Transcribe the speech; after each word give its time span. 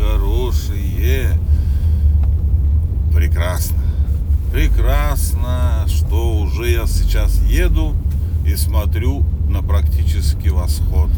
хорошие. 0.00 1.38
Прекрасно. 3.14 3.76
Прекрасно, 4.52 5.86
что 5.88 6.36
уже 6.38 6.70
я 6.70 6.86
сейчас 6.86 7.40
еду 7.42 7.94
и 8.46 8.56
смотрю 8.56 9.24
на 9.48 9.62
практически 9.62 10.48
восход. 10.48 11.10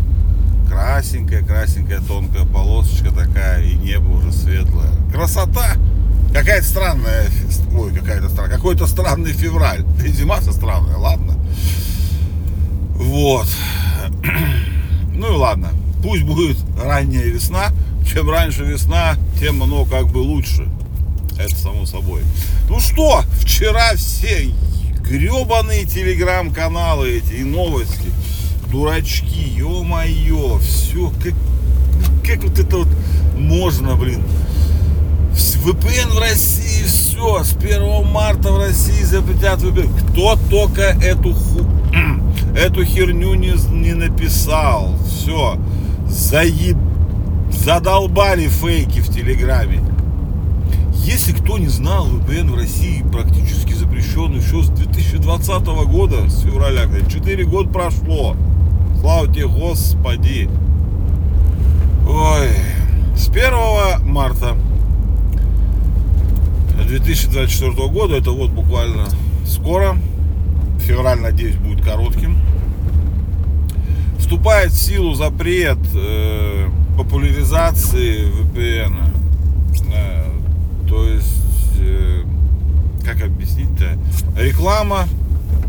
Красненькая, 0.68 1.42
красненькая, 1.42 2.00
тонкая 2.00 2.44
полосочка 2.44 3.10
такая, 3.10 3.62
и 3.62 3.74
небо 3.74 4.08
уже 4.08 4.32
светлое. 4.32 4.90
Красота! 5.12 5.76
Какая-то 6.32 6.66
странная, 6.66 7.26
ой, 7.76 7.92
какая-то 7.92 8.30
странная, 8.30 8.56
какой-то 8.56 8.86
странный 8.86 9.32
февраль. 9.32 9.84
И 10.04 10.08
зима-то 10.08 10.52
странная, 10.52 10.96
ладно. 10.96 11.34
Вот. 12.94 13.46
Ну 15.14 15.34
и 15.34 15.36
ладно. 15.36 15.68
Пусть 16.02 16.24
будет 16.24 16.56
ранняя 16.82 17.24
весна. 17.26 17.68
Чем 18.06 18.30
раньше 18.30 18.64
весна, 18.64 19.16
тем 19.40 19.62
оно 19.62 19.84
как 19.84 20.08
бы 20.08 20.18
лучше. 20.18 20.68
Это 21.38 21.56
само 21.56 21.86
собой. 21.86 22.22
Ну 22.68 22.78
что, 22.80 23.22
вчера 23.40 23.94
все 23.96 24.50
гребаные 25.00 25.84
телеграм-каналы 25.84 27.18
эти 27.18 27.40
и 27.40 27.44
новости. 27.44 28.10
Дурачки, 28.70 29.48
ё-моё, 29.56 30.58
все, 30.58 31.12
как, 31.22 31.34
как 32.26 32.44
вот 32.44 32.58
это 32.58 32.78
вот 32.78 32.88
можно, 33.36 33.96
блин. 33.96 34.22
VPN 35.64 36.14
в 36.14 36.18
России, 36.18 36.84
все, 36.86 37.44
с 37.44 37.54
1 37.54 38.04
марта 38.04 38.50
в 38.50 38.58
России 38.58 39.04
запретят 39.04 39.60
VPN. 39.60 40.10
Кто 40.10 40.36
только 40.50 40.82
эту 40.82 41.32
ху 41.34 41.64
эту 42.56 42.84
херню 42.84 43.34
не, 43.34 43.52
не 43.70 43.94
написал. 43.94 44.98
Все. 45.06 45.56
Заеб... 46.08 46.76
Задолбали 47.52 48.48
фейки 48.48 49.00
в 49.00 49.08
Телеграме. 49.08 49.80
Если 50.94 51.32
кто 51.32 51.58
не 51.58 51.68
знал, 51.68 52.08
VPN 52.08 52.50
в 52.50 52.56
России 52.56 53.04
практически 53.12 53.72
запрещен 53.72 54.34
еще 54.36 54.62
с 54.62 54.68
2020 54.68 55.66
года, 55.86 56.28
с 56.28 56.42
февраля. 56.42 56.88
4 57.08 57.44
года 57.44 57.68
прошло. 57.68 58.36
Слава 59.00 59.26
тебе, 59.28 59.46
Господи. 59.46 60.48
Ой. 62.08 62.48
С 63.16 63.28
1 63.28 64.04
марта 64.04 64.56
2024 66.92 67.88
года, 67.88 68.16
это 68.16 68.32
вот 68.32 68.50
буквально 68.50 69.06
скоро, 69.46 69.96
февраль, 70.80 71.20
надеюсь, 71.20 71.56
будет 71.56 71.82
коротким, 71.82 72.38
вступает 74.18 74.72
в 74.72 74.76
силу 74.76 75.14
запрет 75.14 75.78
э, 75.94 76.68
популяризации 76.96 78.26
VPN. 78.26 78.94
Э, 79.94 80.24
то 80.88 81.06
есть, 81.06 81.78
э, 81.78 82.22
как 83.04 83.22
объяснить-то, 83.22 83.98
реклама, 84.36 85.06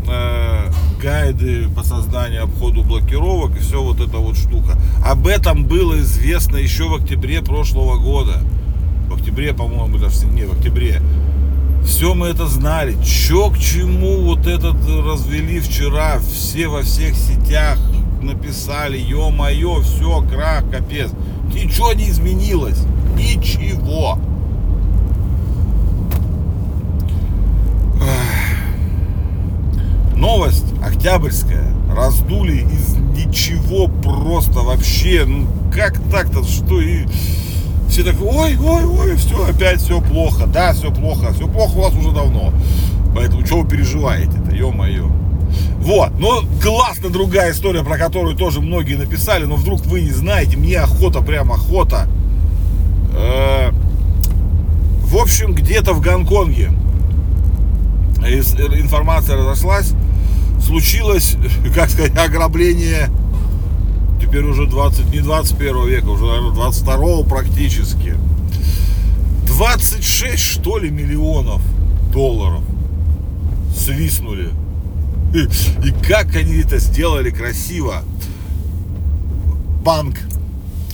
э, 0.06 0.70
гайды 1.02 1.68
по 1.68 1.82
созданию 1.82 2.44
обходу 2.44 2.82
блокировок 2.82 3.56
и 3.56 3.60
все 3.60 3.82
вот 3.82 4.00
эта 4.00 4.18
вот 4.18 4.36
штука. 4.36 4.78
Об 5.04 5.26
этом 5.26 5.64
было 5.64 5.98
известно 6.00 6.56
еще 6.56 6.88
в 6.88 6.94
октябре 6.94 7.42
прошлого 7.42 7.98
года. 7.98 8.42
В 9.08 9.14
октябре, 9.14 9.52
по-моему, 9.52 9.98
даже 9.98 10.26
не 10.26 10.44
в 10.44 10.52
октябре 10.52 11.00
все 11.84 12.14
мы 12.14 12.28
это 12.28 12.46
знали. 12.46 12.96
Че 13.04 13.50
к 13.50 13.58
чему 13.58 14.22
вот 14.22 14.46
этот 14.46 14.76
развели 15.04 15.60
вчера. 15.60 16.18
Все 16.18 16.68
во 16.68 16.82
всех 16.82 17.14
сетях 17.14 17.78
написали, 18.24 18.98
ё-моё, 18.98 19.80
все, 19.82 20.22
крах, 20.22 20.64
капец. 20.70 21.10
Ничего 21.54 21.92
не 21.92 22.10
изменилось. 22.10 22.82
Ничего. 23.16 24.18
Новость 30.16 30.64
октябрьская. 30.82 31.64
Раздули 31.94 32.66
из 32.72 32.96
ничего 32.96 33.88
просто 33.88 34.60
вообще. 34.60 35.24
Ну 35.26 35.46
как 35.72 36.00
так-то, 36.10 36.42
что 36.44 36.80
и 36.80 37.04
все 37.88 38.02
так, 38.02 38.16
ой, 38.20 38.56
ой, 38.56 38.84
ой, 38.84 39.16
все, 39.16 39.46
опять 39.46 39.80
все 39.80 40.00
плохо. 40.00 40.46
Да, 40.46 40.72
все 40.72 40.90
плохо, 40.90 41.32
все 41.32 41.46
плохо 41.46 41.76
у 41.76 41.82
вас 41.82 41.94
уже 41.94 42.10
давно. 42.10 42.52
Поэтому 43.14 43.46
что 43.46 43.60
вы 43.60 43.68
переживаете-то, 43.68 44.54
ё-моё. 44.54 45.10
Вот, 45.78 46.18
но 46.18 46.42
классно 46.62 47.10
другая 47.10 47.52
история, 47.52 47.84
про 47.84 47.98
которую 47.98 48.36
тоже 48.36 48.60
многие 48.60 48.94
написали, 48.94 49.44
но 49.44 49.56
вдруг 49.56 49.84
вы 49.86 50.00
не 50.00 50.12
знаете, 50.12 50.56
мне 50.56 50.78
охота, 50.78 51.20
прям 51.20 51.52
охота. 51.52 52.08
Э, 53.12 53.70
в 55.02 55.16
общем, 55.16 55.54
где-то 55.54 55.92
в 55.92 56.00
Гонконге 56.00 56.70
информация 58.24 59.36
разошлась, 59.36 59.92
случилось, 60.60 61.36
как 61.74 61.90
сказать, 61.90 62.16
ограбление 62.16 63.10
теперь 64.20 64.44
уже 64.44 64.66
20, 64.66 65.12
не 65.12 65.20
21 65.20 65.86
века, 65.86 66.08
уже, 66.08 66.24
наверное, 66.24 66.52
22 66.52 67.24
практически. 67.24 68.16
26, 69.46 70.42
что 70.42 70.78
ли, 70.78 70.90
миллионов 70.90 71.62
долларов 72.12 72.62
свистнули. 73.76 74.50
И, 75.84 75.90
как 76.06 76.34
они 76.36 76.60
это 76.60 76.78
сделали 76.78 77.30
красиво. 77.30 78.02
Банк. 79.82 80.16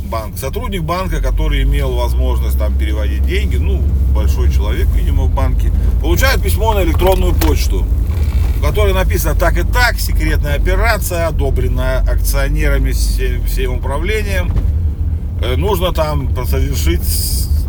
Банк. 0.05 0.39
Сотрудник 0.39 0.83
банка, 0.83 1.21
который 1.21 1.63
имел 1.63 1.95
возможность 1.95 2.59
там 2.59 2.77
переводить 2.77 3.25
деньги, 3.27 3.57
ну, 3.57 3.83
большой 4.15 4.51
человек, 4.51 4.89
видимо, 4.95 5.25
в 5.25 5.35
банке, 5.35 5.71
получает 6.01 6.43
письмо 6.43 6.75
на 6.75 6.83
электронную 6.83 7.35
почту 7.35 7.87
в 8.61 8.63
которой 8.63 8.93
написано 8.93 9.35
так 9.35 9.57
и 9.57 9.63
так, 9.63 9.99
секретная 9.99 10.57
операция, 10.57 11.29
одобрена 11.29 12.01
акционерами 12.01 12.93
всем, 12.93 13.43
всем 13.47 13.77
управлением. 13.77 14.53
Э, 15.41 15.57
нужно 15.57 15.95
там 15.95 16.29
совершить 16.45 17.01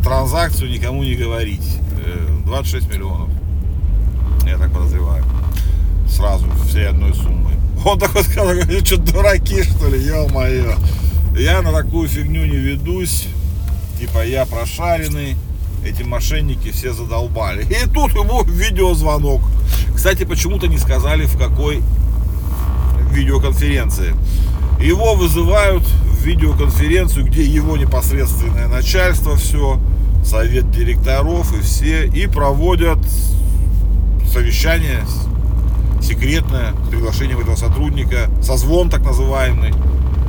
транзакцию, 0.03 0.69
никому 0.69 1.03
не 1.03 1.15
говорить. 1.15 1.77
26 2.45 2.87
э, 2.87 2.93
миллионов. 2.93 3.29
Я 4.45 4.57
так 4.57 4.73
подозреваю. 4.73 5.23
Сразу, 6.11 6.45
всей 6.67 6.88
одной 6.88 7.13
суммы. 7.13 7.51
Он 7.85 7.97
такой 7.99 8.23
сказал, 8.23 8.53
что 8.83 8.97
дураки 8.97 9.63
что 9.63 9.88
ли, 9.88 9.99
ё-моё. 9.99 10.75
Я 11.38 11.61
на 11.61 11.72
такую 11.72 12.07
фигню 12.07 12.45
не 12.45 12.57
ведусь. 12.57 13.27
Типа 13.99 14.25
я 14.25 14.45
прошаренный. 14.45 15.35
Эти 15.83 16.03
мошенники 16.03 16.72
все 16.72 16.94
задолбали. 16.94 17.63
И 17.63 17.89
тут 17.89 18.13
ему 18.13 18.44
видеозвонок. 18.44 19.41
Кстати, 19.95 20.25
почему-то 20.25 20.67
не 20.67 20.77
сказали, 20.77 21.25
в 21.25 21.38
какой 21.38 21.81
видеоконференции. 23.11 24.13
Его 24.79 25.16
вызывают 25.16 25.83
в 25.83 26.23
видеоконференцию, 26.23 27.25
где 27.25 27.43
его 27.43 27.78
непосредственное 27.78 28.67
начальство 28.67 29.35
все, 29.35 29.79
совет 30.23 30.72
директоров 30.72 31.55
и 31.57 31.61
все, 31.61 32.07
и 32.07 32.28
проводят 32.28 32.99
совещание 34.31 35.03
секретное 36.01 36.73
с 36.85 36.89
приглашением 36.89 37.39
этого 37.39 37.56
сотрудника, 37.56 38.29
созвон 38.41 38.90
так 38.90 39.02
называемый. 39.02 39.73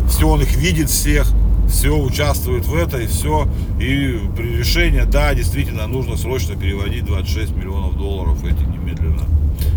Все, 0.08 0.28
он 0.28 0.42
их 0.42 0.54
видит 0.56 0.90
всех, 0.90 1.26
все 1.68 1.96
участвует 1.96 2.66
в 2.66 2.74
это 2.74 2.98
и 2.98 3.06
все. 3.06 3.48
И 3.80 4.20
при 4.36 4.56
решении, 4.56 5.02
да, 5.02 5.34
действительно, 5.34 5.86
нужно 5.86 6.16
срочно 6.16 6.54
переводить 6.54 7.04
26 7.04 7.54
миллионов 7.56 7.96
долларов 7.96 8.44
эти 8.44 8.62
немедленно 8.62 9.26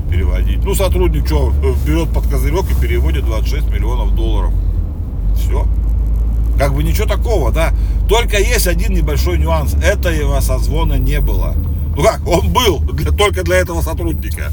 переводить. 0.10 0.64
Ну, 0.64 0.75
сотрудник 0.75 1.25
что, 1.25 1.54
берет 1.86 2.10
под 2.10 2.28
козырек 2.28 2.66
и 2.72 2.81
переводит 2.81 3.25
26 3.25 3.68
миллионов 3.69 4.16
долларов. 4.16 4.54
Все. 5.38 5.66
Как 6.58 6.74
бы 6.74 6.84
ничего 6.84 7.08
такого, 7.08 7.52
да. 7.52 7.74
Только 8.08 8.38
есть 8.38 8.68
один 8.68 8.94
небольшой 8.94 9.38
нюанс. 9.38 9.74
Этого 9.75 10.40
созвона 10.40 10.98
не 10.98 11.19
было. 11.19 11.54
Ну 11.96 12.04
как, 12.04 12.25
он 12.28 12.52
был 12.52 12.80
для, 12.80 13.12
только 13.12 13.44
для 13.44 13.58
этого 13.58 13.81
сотрудника. 13.81 14.52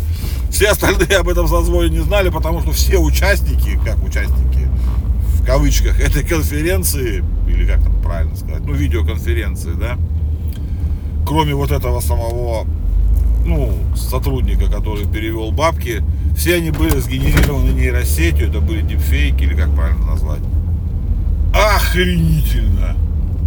Все 0.52 0.68
остальные 0.68 1.16
об 1.16 1.28
этом 1.30 1.48
созвоне 1.48 1.88
не 1.88 2.00
знали, 2.00 2.28
потому 2.28 2.60
что 2.60 2.72
все 2.72 2.98
участники, 2.98 3.80
как 3.84 4.04
участники, 4.04 4.68
в 5.40 5.44
кавычках, 5.46 5.98
этой 5.98 6.22
конференции, 6.22 7.24
или 7.48 7.66
как 7.66 7.82
там 7.82 8.00
правильно 8.02 8.36
сказать, 8.36 8.60
ну, 8.60 8.74
видеоконференции, 8.74 9.72
да, 9.72 9.96
кроме 11.26 11.54
вот 11.54 11.72
этого 11.72 12.00
самого 12.00 12.66
ну, 13.46 13.72
сотрудника, 13.96 14.70
который 14.70 15.06
перевел 15.06 15.52
бабки, 15.52 16.04
все 16.36 16.56
они 16.56 16.70
были 16.70 16.98
сгенерированы 16.98 17.70
нейросетью, 17.70 18.50
это 18.50 18.60
были 18.60 18.82
дипфейки, 18.82 19.44
или 19.44 19.54
как 19.54 19.74
правильно 19.74 20.04
назвать. 20.04 20.42
Охренительно! 21.54 22.94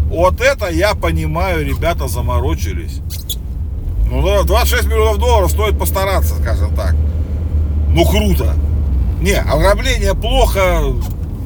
Вот 0.07 0.41
это 0.41 0.69
я 0.69 0.95
понимаю, 0.95 1.65
ребята 1.65 2.07
заморочились. 2.07 3.01
Ну 4.15 4.25
да, 4.25 4.43
26 4.43 4.85
миллионов 4.85 5.17
долларов 5.17 5.51
стоит 5.51 5.77
постараться, 5.77 6.35
скажем 6.35 6.73
так. 6.73 6.95
Ну 7.89 8.05
круто. 8.05 8.55
Не, 9.19 9.33
ограбление 9.33 10.15
плохо, 10.15 10.83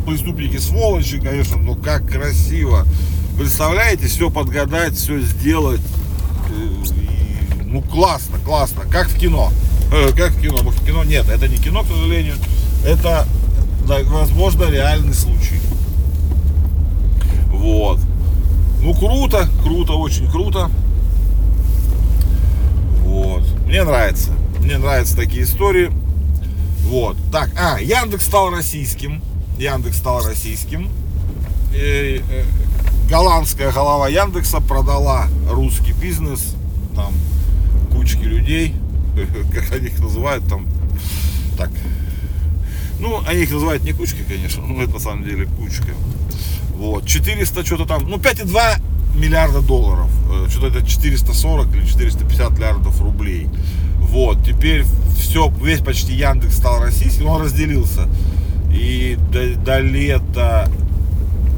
преступники 0.06 0.58
сволочи, 0.58 1.20
конечно, 1.20 1.58
но 1.58 1.74
как 1.74 2.08
красиво. 2.08 2.86
Представляете, 3.40 4.06
все 4.06 4.30
подгадать, 4.30 4.94
все 4.94 5.20
сделать. 5.20 5.82
Э, 6.52 6.68
и, 6.92 7.64
ну, 7.64 7.82
классно, 7.82 8.38
классно. 8.38 8.84
Как 8.84 9.08
в 9.08 9.18
кино. 9.18 9.52
Э, 9.92 10.12
как 10.16 10.34
в 10.34 10.40
кино. 10.40 10.62
Может, 10.62 10.82
в 10.82 10.86
кино 10.86 11.04
нет, 11.04 11.28
это 11.28 11.48
не 11.48 11.58
кино, 11.58 11.82
к 11.82 11.88
сожалению. 11.88 12.36
Это, 12.86 13.26
возможно, 13.88 14.66
реальный 14.66 15.16
случай. 15.16 15.60
Вот. 17.48 18.00
Ну, 18.84 18.94
круто, 18.94 19.50
круто, 19.64 19.94
очень 19.94 20.30
круто. 20.30 20.70
Мне 23.70 23.84
нравится. 23.84 24.32
Мне 24.62 24.80
нравятся 24.80 25.16
такие 25.16 25.44
истории. 25.44 25.92
Вот. 26.86 27.16
Так, 27.32 27.52
а, 27.56 27.80
Яндекс 27.80 28.26
стал 28.26 28.50
российским. 28.50 29.22
Яндекс 29.60 29.98
стал 29.98 30.26
российским. 30.26 30.90
И, 31.72 32.24
э, 32.28 32.46
голландская 33.08 33.72
голова 33.72 34.10
Яндекса 34.10 34.60
продала 34.60 35.28
русский 35.48 35.92
бизнес. 35.92 36.56
Там 36.96 37.14
кучки 37.92 38.24
людей. 38.24 38.74
Как 39.54 39.72
они 39.72 39.90
их 39.90 40.00
называют 40.00 40.50
там. 40.50 40.66
Так. 41.56 41.70
Ну, 43.00 43.22
они 43.28 43.44
их 43.44 43.52
называют 43.52 43.84
не 43.84 43.94
кучкой, 43.94 44.24
конечно, 44.28 44.66
но 44.66 44.82
это 44.82 44.94
на 44.94 45.00
самом 45.00 45.26
деле 45.26 45.46
кучка. 45.46 45.94
Вот. 46.74 47.06
400 47.06 47.64
что-то 47.64 47.86
там. 47.86 48.10
Ну, 48.10 48.18
5,2 48.18 48.82
миллиарда 49.20 49.62
долларов. 49.62 50.10
Э, 50.32 50.48
что-то 50.50 50.80
это 50.80 50.88
440 50.88 51.76
или 51.76 51.86
450 51.86 52.52
миллиардов 52.52 53.02
рублей. 53.02 53.48
Вот, 54.00 54.44
теперь 54.44 54.86
все, 55.18 55.52
весь 55.62 55.82
почти 55.82 56.14
Яндекс 56.14 56.58
стал 56.58 56.82
российским, 56.82 57.28
он 57.28 57.42
разделился. 57.42 58.08
И 58.72 59.18
до, 59.32 59.56
до 59.56 59.80
лета 59.80 60.72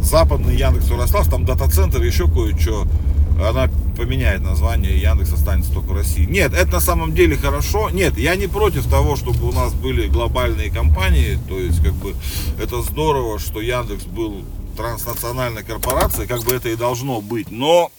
западный 0.01 0.57
Яндекс 0.57 0.89
Ярослав, 0.89 1.29
там 1.29 1.45
дата-центр, 1.45 2.01
еще 2.01 2.27
кое-что, 2.27 2.87
она 3.39 3.69
поменяет 3.97 4.41
название, 4.41 4.99
Яндекс 4.99 5.33
останется 5.33 5.71
только 5.71 5.89
в 5.89 5.95
России. 5.95 6.25
Нет, 6.25 6.53
это 6.53 6.73
на 6.73 6.79
самом 6.79 7.13
деле 7.13 7.37
хорошо. 7.37 7.89
Нет, 7.89 8.17
я 8.17 8.35
не 8.35 8.47
против 8.47 8.87
того, 8.87 9.15
чтобы 9.15 9.47
у 9.47 9.51
нас 9.51 9.73
были 9.73 10.07
глобальные 10.07 10.71
компании, 10.71 11.37
то 11.47 11.57
есть 11.59 11.83
как 11.83 11.93
бы 11.93 12.15
это 12.61 12.81
здорово, 12.81 13.39
что 13.39 13.61
Яндекс 13.61 14.05
был 14.05 14.43
транснациональной 14.71 15.63
корпорацией, 15.63 16.27
как 16.27 16.43
бы 16.43 16.53
это 16.53 16.69
и 16.69 16.75
должно 16.75 17.21
быть. 17.21 17.51
Но 17.51 17.91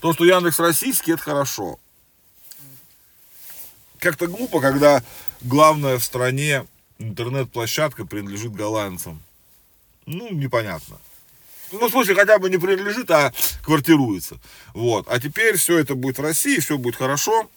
то, 0.00 0.12
что 0.12 0.24
Яндекс 0.24 0.58
российский, 0.58 1.12
это 1.12 1.22
хорошо. 1.22 1.78
Как-то 3.98 4.26
глупо, 4.26 4.60
когда 4.60 5.02
главная 5.42 5.98
в 5.98 6.04
стране 6.04 6.66
интернет-площадка 6.98 8.04
принадлежит 8.04 8.52
голландцам. 8.52 9.22
Ну, 10.06 10.32
непонятно. 10.32 10.98
Ну, 11.70 11.88
в 11.88 11.90
смысле, 11.90 12.14
хотя 12.14 12.38
бы 12.38 12.50
не 12.50 12.58
принадлежит, 12.58 13.10
а 13.10 13.32
квартируется. 13.62 14.38
Вот. 14.74 15.06
А 15.08 15.20
теперь 15.20 15.56
все 15.56 15.78
это 15.78 15.94
будет 15.94 16.18
в 16.18 16.22
России, 16.22 16.58
все 16.58 16.76
будет 16.76 16.96
хорошо. 16.96 17.48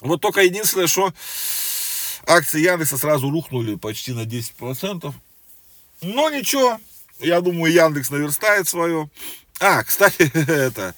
Вот 0.00 0.20
только 0.20 0.42
единственное, 0.42 0.86
что 0.86 1.12
акции 2.26 2.60
Яндекса 2.60 2.96
сразу 2.96 3.30
рухнули 3.30 3.74
почти 3.74 4.12
на 4.12 4.24
10%. 4.24 5.12
Но 6.02 6.30
ничего, 6.30 6.78
я 7.20 7.40
думаю, 7.40 7.72
Яндекс 7.72 8.10
наверстает 8.10 8.68
свое. 8.68 9.10
А, 9.60 9.82
кстати, 9.82 10.30
это, 10.48 10.94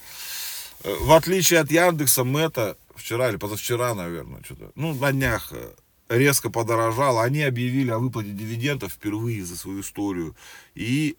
в 0.83 1.11
отличие 1.11 1.59
от 1.59 1.71
Яндекса, 1.71 2.23
Мета 2.23 2.77
вчера 2.95 3.29
или 3.29 3.37
позавчера, 3.37 3.93
наверное, 3.93 4.41
что-то, 4.43 4.71
ну, 4.75 4.93
на 4.93 5.11
днях 5.11 5.49
э, 5.51 5.73
резко 6.09 6.49
подорожало. 6.49 7.23
Они 7.23 7.41
объявили 7.43 7.91
о 7.91 7.99
выплате 7.99 8.31
дивидендов 8.31 8.93
впервые 8.93 9.45
за 9.45 9.55
свою 9.55 9.81
историю. 9.81 10.35
И 10.75 11.17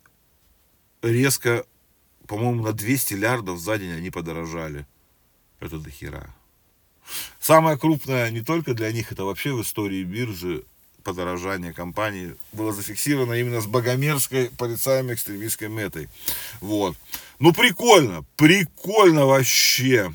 резко, 1.03 1.65
по-моему, 2.27 2.63
на 2.63 2.73
200 2.73 3.15
лярдов 3.15 3.59
за 3.59 3.79
день 3.79 3.93
они 3.93 4.11
подорожали. 4.11 4.87
Это 5.61 5.79
дохера. 5.79 6.35
Самое 7.41 7.79
крупное 7.79 8.31
не 8.31 8.43
только 8.43 8.75
для 8.75 8.93
них, 8.93 9.13
это 9.13 9.25
вообще 9.25 9.53
в 9.53 9.63
истории 9.63 10.05
биржи 10.05 10.65
подорожание 11.09 11.73
компании 11.73 12.37
было 12.53 12.71
зафиксировано 12.71 13.33
именно 13.33 13.63
с 13.63 13.67
богомерзкой 13.67 14.51
порицаемой 14.51 15.15
экстремистской 15.15 15.69
метой. 15.69 16.11
Вот. 16.61 16.97
Ну, 17.39 17.55
прикольно, 17.55 18.27
прикольно 18.37 19.25
вообще. 19.25 20.13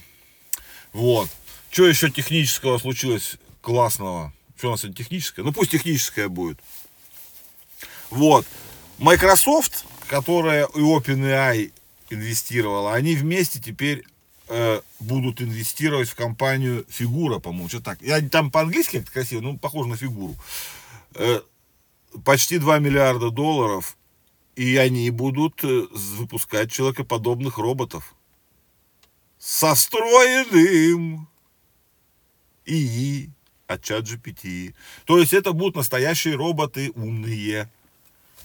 Вот. 0.92 1.30
Что 1.72 1.88
еще 1.88 2.12
технического 2.12 2.78
случилось 2.78 3.38
классного? 3.62 4.32
Что 4.56 4.68
у 4.68 4.72
нас 4.72 4.82
сегодня 4.82 4.98
техническое? 4.98 5.42
Ну, 5.42 5.52
пусть 5.52 5.72
техническое 5.72 6.28
будет. 6.28 6.60
Вот. 8.12 8.46
Microsoft, 9.00 9.86
которая 10.08 10.68
и 10.76 10.80
OpenAI 10.80 11.72
инвестировала, 12.12 12.94
они 12.94 13.16
вместе 13.16 13.60
теперь 13.60 14.04
э, 14.48 14.82
будут 15.00 15.42
инвестировать 15.42 16.10
в 16.10 16.16
компанию 16.16 16.86
Фигура, 16.88 17.40
по-моему, 17.40 17.70
что 17.70 17.82
так. 17.82 18.00
Я 18.04 18.22
там 18.22 18.52
по-английски 18.52 19.00
как 19.00 19.12
красиво, 19.12 19.42
ну, 19.42 19.58
похоже 19.58 19.90
на 19.90 19.98
фигуру. 19.98 20.36
Э, 21.16 21.42
почти 22.24 22.58
2 22.58 22.80
миллиарда 22.80 23.30
долларов, 23.30 23.98
и 24.56 24.78
они 24.78 25.10
будут 25.10 25.64
э, 25.64 25.88
выпускать 25.92 26.72
человекоподобных 26.72 27.58
роботов. 27.58 28.16
Со 29.38 29.76
встроенным 29.76 31.28
ИИ 32.66 33.30
от 33.68 33.84
чат 33.84 34.06
GPT. 34.06 34.74
То 35.06 35.18
есть 35.18 35.34
это 35.34 35.54
будут 35.54 35.76
настоящие 35.76 36.36
роботы 36.36 36.92
умные. 36.96 37.70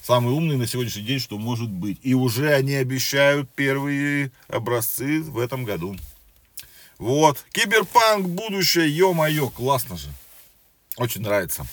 Самые 0.02 0.34
умные 0.34 0.58
на 0.58 0.66
сегодняшний 0.66 1.02
день, 1.02 1.20
что 1.20 1.38
может 1.38 1.70
быть. 1.70 1.98
И 2.02 2.14
уже 2.14 2.52
они 2.54 2.74
обещают 2.74 3.50
первые 3.54 4.32
образцы 4.48 5.22
в 5.22 5.38
этом 5.38 5.64
году. 5.64 5.96
Вот. 6.98 7.44
Киберпанк, 7.52 8.26
будущее, 8.26 8.88
ё-моё, 8.88 9.50
классно 9.50 9.96
же. 9.96 10.08
Очень 10.96 11.22
нравится. 11.22 11.66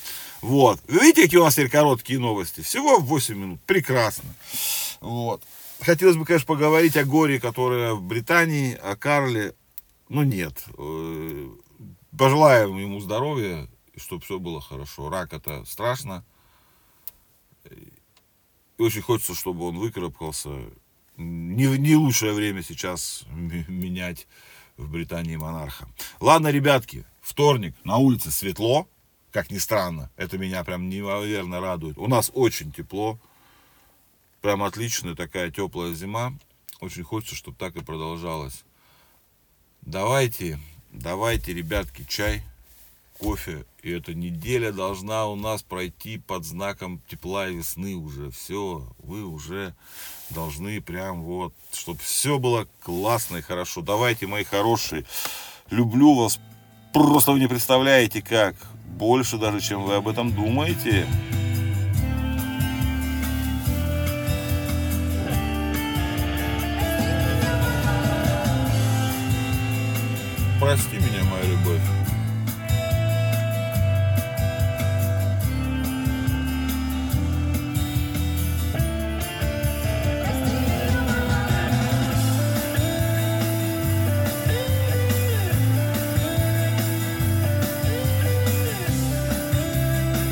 Вот. 0.45 0.79
Видите, 0.87 1.23
какие 1.23 1.39
у 1.39 1.43
нас 1.43 1.55
теперь 1.55 1.71
короткие 1.71 2.19
новости? 2.19 2.61
Всего 2.61 2.99
в 2.99 3.05
8 3.05 3.35
минут. 3.35 3.61
Прекрасно. 3.65 4.29
Вот. 5.01 5.41
Хотелось 5.81 6.17
бы, 6.17 6.25
конечно, 6.25 6.45
поговорить 6.45 6.95
о 6.97 7.03
горе, 7.03 7.39
которое 7.39 7.95
в 7.95 8.03
Британии, 8.03 8.75
о 8.75 8.95
Карле. 8.95 9.55
Ну, 10.07 10.21
нет. 10.21 10.63
Э, 10.77 11.49
пожелаем 12.15 12.77
ему 12.77 12.99
здоровья, 12.99 13.67
чтобы 13.97 14.21
все 14.21 14.37
было 14.37 14.61
хорошо. 14.61 15.09
Рак 15.09 15.33
это 15.33 15.65
страшно. 15.65 16.23
И 17.71 17.91
очень 18.77 19.01
хочется, 19.01 19.33
чтобы 19.33 19.65
он 19.65 19.79
выкарабкался. 19.79 20.51
Не, 21.17 21.75
не 21.79 21.95
лучшее 21.95 22.33
время 22.33 22.61
сейчас 22.61 23.23
менять 23.31 24.27
в 24.77 24.91
Британии 24.91 25.37
монарха. 25.37 25.87
Ладно, 26.19 26.49
ребятки, 26.49 27.03
вторник, 27.21 27.73
на 27.83 27.97
улице 27.97 28.29
светло 28.29 28.87
как 29.35 29.51
ни 29.51 29.57
странно. 29.57 30.09
Это 30.15 30.37
меня 30.37 30.63
прям 30.63 30.87
неимоверно 30.87 31.59
радует. 31.59 31.97
У 31.97 32.07
нас 32.07 32.31
очень 32.33 32.71
тепло. 32.71 33.19
Прям 34.39 34.63
отличная 34.63 35.13
такая 35.13 35.51
теплая 35.51 35.93
зима. 35.93 36.33
Очень 36.79 37.03
хочется, 37.03 37.35
чтобы 37.35 37.57
так 37.57 37.75
и 37.75 37.83
продолжалось. 37.83 38.63
Давайте, 39.81 40.57
давайте, 40.93 41.53
ребятки, 41.53 42.05
чай, 42.07 42.43
кофе. 43.19 43.65
И 43.83 43.91
эта 43.91 44.13
неделя 44.13 44.71
должна 44.71 45.27
у 45.27 45.35
нас 45.35 45.63
пройти 45.63 46.17
под 46.17 46.45
знаком 46.45 47.01
тепла 47.09 47.49
и 47.49 47.55
весны 47.55 47.95
уже. 47.95 48.31
Все, 48.31 48.87
вы 48.99 49.25
уже 49.25 49.75
должны 50.29 50.79
прям 50.79 51.23
вот, 51.23 51.53
чтобы 51.73 51.99
все 51.99 52.39
было 52.39 52.69
классно 52.79 53.35
и 53.35 53.41
хорошо. 53.41 53.81
Давайте, 53.81 54.27
мои 54.27 54.45
хорошие, 54.45 55.03
люблю 55.69 56.13
вас. 56.13 56.39
Просто 56.93 57.33
вы 57.33 57.41
не 57.41 57.49
представляете 57.49 58.21
как 58.21 58.55
больше 58.95 59.37
даже, 59.37 59.59
чем 59.59 59.83
вы 59.83 59.95
об 59.95 60.07
этом 60.07 60.31
думаете. 60.31 61.05
Прости 70.59 70.95
меня, 70.95 71.23
моя. 71.29 71.44